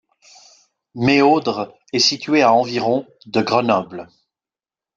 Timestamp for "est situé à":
1.93-2.53